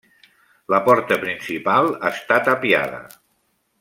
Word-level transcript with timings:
La 0.73 0.79
porta 0.87 1.17
principal 1.25 1.91
està 2.13 2.39
tapiada. 2.49 3.03